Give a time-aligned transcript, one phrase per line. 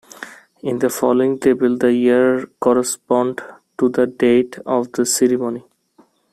[0.63, 3.39] In the following table, the years correspond
[3.77, 5.63] to the date of the ceremony.